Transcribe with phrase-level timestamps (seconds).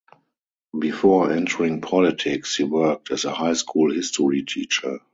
[0.79, 4.97] Before entering politics, he worked as a high school history teacher.